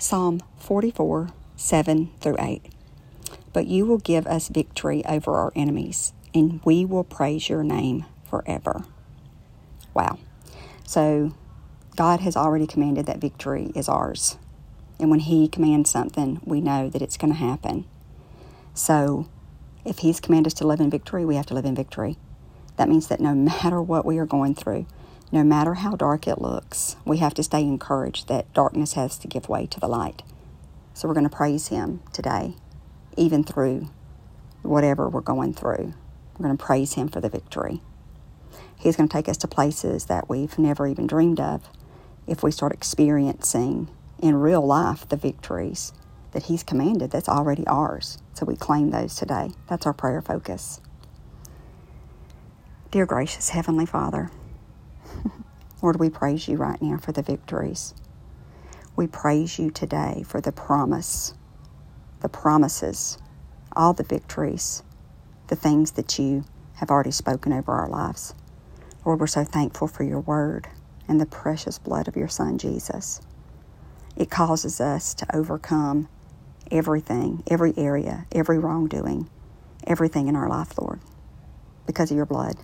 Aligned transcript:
Psalm 0.00 0.40
44 0.58 1.30
7 1.56 2.10
through 2.20 2.36
8. 2.38 2.72
But 3.52 3.66
you 3.66 3.84
will 3.84 3.98
give 3.98 4.28
us 4.28 4.46
victory 4.48 5.04
over 5.04 5.34
our 5.34 5.52
enemies, 5.56 6.12
and 6.32 6.60
we 6.64 6.84
will 6.84 7.02
praise 7.02 7.48
your 7.48 7.64
name 7.64 8.04
forever. 8.30 8.84
Wow. 9.94 10.20
So, 10.86 11.34
God 11.96 12.20
has 12.20 12.36
already 12.36 12.68
commanded 12.68 13.06
that 13.06 13.18
victory 13.18 13.72
is 13.74 13.88
ours. 13.88 14.38
And 15.00 15.10
when 15.10 15.18
He 15.18 15.48
commands 15.48 15.90
something, 15.90 16.40
we 16.44 16.60
know 16.60 16.88
that 16.88 17.02
it's 17.02 17.16
going 17.16 17.32
to 17.32 17.38
happen. 17.38 17.84
So, 18.74 19.28
if 19.84 19.98
He's 19.98 20.20
commanded 20.20 20.52
us 20.52 20.58
to 20.60 20.66
live 20.66 20.78
in 20.78 20.90
victory, 20.90 21.24
we 21.24 21.34
have 21.34 21.46
to 21.46 21.54
live 21.54 21.64
in 21.64 21.74
victory. 21.74 22.18
That 22.76 22.88
means 22.88 23.08
that 23.08 23.18
no 23.18 23.34
matter 23.62 23.82
what 23.82 24.06
we 24.06 24.18
are 24.18 24.26
going 24.26 24.54
through, 24.54 24.86
no 25.30 25.44
matter 25.44 25.74
how 25.74 25.94
dark 25.94 26.26
it 26.26 26.40
looks, 26.40 26.96
we 27.04 27.18
have 27.18 27.34
to 27.34 27.42
stay 27.42 27.62
encouraged 27.62 28.28
that 28.28 28.52
darkness 28.54 28.94
has 28.94 29.18
to 29.18 29.28
give 29.28 29.48
way 29.48 29.66
to 29.66 29.78
the 29.78 29.88
light. 29.88 30.22
So 30.94 31.06
we're 31.06 31.14
going 31.14 31.28
to 31.28 31.36
praise 31.36 31.68
Him 31.68 32.00
today, 32.12 32.54
even 33.16 33.44
through 33.44 33.90
whatever 34.62 35.08
we're 35.08 35.20
going 35.20 35.52
through. 35.52 35.94
We're 36.38 36.46
going 36.46 36.56
to 36.56 36.64
praise 36.64 36.94
Him 36.94 37.08
for 37.08 37.20
the 37.20 37.28
victory. 37.28 37.82
He's 38.78 38.96
going 38.96 39.08
to 39.08 39.12
take 39.12 39.28
us 39.28 39.36
to 39.38 39.48
places 39.48 40.06
that 40.06 40.28
we've 40.28 40.58
never 40.58 40.86
even 40.86 41.06
dreamed 41.06 41.40
of 41.40 41.68
if 42.26 42.42
we 42.42 42.50
start 42.50 42.72
experiencing 42.72 43.88
in 44.20 44.36
real 44.36 44.64
life 44.64 45.08
the 45.08 45.16
victories 45.16 45.92
that 46.32 46.44
He's 46.44 46.62
commanded 46.62 47.10
that's 47.10 47.28
already 47.28 47.66
ours. 47.66 48.18
So 48.32 48.46
we 48.46 48.56
claim 48.56 48.90
those 48.90 49.14
today. 49.14 49.50
That's 49.68 49.86
our 49.86 49.92
prayer 49.92 50.22
focus. 50.22 50.80
Dear 52.90 53.04
gracious 53.04 53.50
Heavenly 53.50 53.84
Father, 53.84 54.30
Lord, 55.80 56.00
we 56.00 56.10
praise 56.10 56.48
you 56.48 56.56
right 56.56 56.80
now 56.82 56.98
for 56.98 57.12
the 57.12 57.22
victories. 57.22 57.94
We 58.96 59.06
praise 59.06 59.60
you 59.60 59.70
today 59.70 60.24
for 60.26 60.40
the 60.40 60.50
promise, 60.50 61.34
the 62.20 62.28
promises, 62.28 63.16
all 63.76 63.92
the 63.92 64.02
victories, 64.02 64.82
the 65.46 65.56
things 65.56 65.92
that 65.92 66.18
you 66.18 66.44
have 66.74 66.90
already 66.90 67.12
spoken 67.12 67.52
over 67.52 67.72
our 67.72 67.88
lives. 67.88 68.34
Lord, 69.04 69.20
we're 69.20 69.28
so 69.28 69.44
thankful 69.44 69.86
for 69.86 70.02
your 70.02 70.20
word 70.20 70.68
and 71.06 71.20
the 71.20 71.26
precious 71.26 71.78
blood 71.78 72.08
of 72.08 72.16
your 72.16 72.28
Son, 72.28 72.58
Jesus. 72.58 73.20
It 74.16 74.30
causes 74.30 74.80
us 74.80 75.14
to 75.14 75.36
overcome 75.36 76.08
everything, 76.72 77.44
every 77.48 77.72
area, 77.76 78.26
every 78.32 78.58
wrongdoing, 78.58 79.30
everything 79.86 80.26
in 80.26 80.34
our 80.34 80.48
life, 80.48 80.76
Lord, 80.76 81.00
because 81.86 82.10
of 82.10 82.16
your 82.16 82.26
blood, 82.26 82.56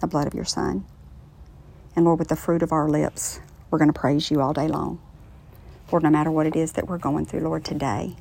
the 0.00 0.08
blood 0.08 0.26
of 0.26 0.34
your 0.34 0.44
Son. 0.44 0.84
And 1.96 2.04
Lord, 2.04 2.18
with 2.18 2.28
the 2.28 2.36
fruit 2.36 2.62
of 2.62 2.72
our 2.72 2.88
lips, 2.88 3.40
we're 3.70 3.78
going 3.78 3.92
to 3.92 3.98
praise 3.98 4.30
you 4.30 4.40
all 4.40 4.52
day 4.52 4.68
long. 4.68 5.00
Lord, 5.90 6.02
no 6.02 6.10
matter 6.10 6.30
what 6.30 6.46
it 6.46 6.56
is 6.56 6.72
that 6.72 6.88
we're 6.88 6.98
going 6.98 7.26
through, 7.26 7.40
Lord, 7.40 7.64
today, 7.64 8.16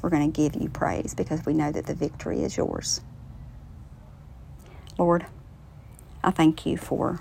we're 0.00 0.10
going 0.10 0.30
to 0.30 0.36
give 0.36 0.60
you 0.60 0.68
praise 0.68 1.14
because 1.14 1.44
we 1.44 1.52
know 1.52 1.70
that 1.70 1.86
the 1.86 1.94
victory 1.94 2.42
is 2.42 2.56
yours. 2.56 3.00
Lord, 4.98 5.26
I 6.22 6.30
thank 6.30 6.64
you 6.64 6.76
for 6.76 7.20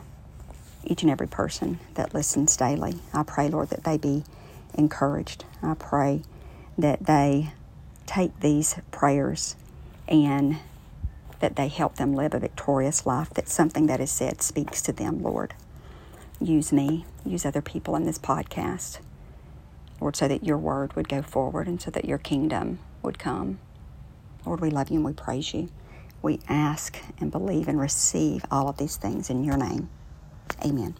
each 0.83 1.01
and 1.01 1.11
every 1.11 1.27
person 1.27 1.79
that 1.95 2.13
listens 2.13 2.55
daily. 2.55 2.95
I 3.13 3.23
pray, 3.23 3.49
Lord, 3.49 3.69
that 3.69 3.83
they 3.83 3.97
be 3.97 4.23
encouraged. 4.73 5.45
I 5.61 5.73
pray 5.73 6.21
that 6.77 7.05
they 7.05 7.51
take 8.05 8.39
these 8.39 8.75
prayers 8.91 9.55
and 10.07 10.57
that 11.39 11.55
they 11.55 11.67
help 11.67 11.95
them 11.95 12.13
live 12.15 12.33
a 12.33 12.39
victorious 12.39 13.05
life, 13.05 13.29
that 13.31 13.49
something 13.49 13.87
that 13.87 13.99
is 13.99 14.11
said 14.11 14.41
speaks 14.41 14.81
to 14.83 14.91
them, 14.91 15.21
Lord. 15.21 15.53
Use 16.41 16.71
me, 16.71 17.05
use 17.25 17.45
other 17.45 17.61
people 17.61 17.95
in 17.95 18.05
this 18.05 18.17
podcast, 18.17 18.99
Lord, 19.99 20.15
so 20.15 20.27
that 20.27 20.43
your 20.43 20.57
word 20.57 20.95
would 20.95 21.09
go 21.09 21.21
forward 21.21 21.67
and 21.67 21.81
so 21.81 21.91
that 21.91 22.05
your 22.05 22.17
kingdom 22.17 22.79
would 23.03 23.19
come. 23.19 23.59
Lord, 24.45 24.61
we 24.61 24.69
love 24.69 24.89
you 24.89 24.95
and 24.95 25.05
we 25.05 25.13
praise 25.13 25.53
you. 25.53 25.69
We 26.21 26.39
ask 26.47 26.97
and 27.19 27.31
believe 27.31 27.67
and 27.67 27.79
receive 27.79 28.45
all 28.49 28.69
of 28.69 28.77
these 28.77 28.95
things 28.95 29.29
in 29.29 29.43
your 29.43 29.57
name. 29.57 29.89
Amen. 30.65 30.95